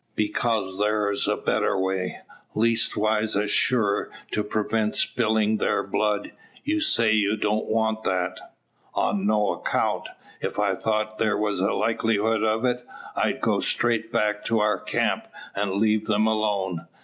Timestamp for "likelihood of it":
11.73-12.83